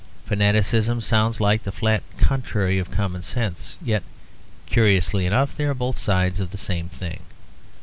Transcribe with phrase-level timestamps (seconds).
[0.25, 4.01] Fanaticism sounds like the flat contrary of common sense; yet
[4.65, 7.19] curiously enough they are both sides of the same thing.